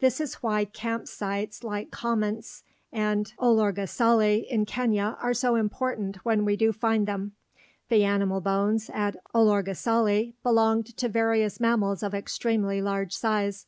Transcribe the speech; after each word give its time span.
This 0.00 0.20
is 0.20 0.34
why 0.42 0.66
camp 0.66 1.08
sites 1.08 1.64
like 1.64 1.90
Commont's 1.90 2.64
and 2.92 3.32
Olorgesailie 3.38 4.46
in 4.50 4.66
Kenya 4.66 5.16
are 5.22 5.32
so 5.32 5.54
important 5.54 6.16
when 6.16 6.44
we 6.44 6.54
do 6.54 6.70
find 6.70 7.08
them. 7.08 7.32
The 7.88 8.04
animal 8.04 8.42
bones 8.42 8.90
at 8.92 9.16
Olorgesailie 9.34 10.34
belonged 10.42 10.94
to 10.98 11.08
various 11.08 11.60
mammals 11.60 12.02
of 12.02 12.12
extremely 12.12 12.82
large 12.82 13.14
size. 13.14 13.64